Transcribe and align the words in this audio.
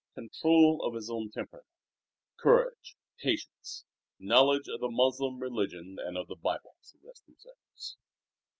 Control 0.15 0.83
of 0.83 0.95
his 0.95 1.11
own 1.11 1.29
temper, 1.29 1.63
courage, 2.35 2.97
patience, 3.19 3.85
knowledge 4.17 4.67
of 4.67 4.79
the 4.79 4.89
Moslem 4.89 5.37
religion 5.39 5.99
and 6.03 6.17
of 6.17 6.27
the 6.27 6.35
Bible, 6.35 6.73
suggest 6.81 7.23
themselves. 7.27 7.97